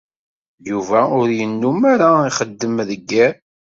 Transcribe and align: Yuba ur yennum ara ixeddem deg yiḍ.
Yuba 0.69 0.99
ur 1.19 1.27
yennum 1.37 1.79
ara 1.93 2.09
ixeddem 2.29 2.75
deg 2.89 2.99
yiḍ. 3.11 3.33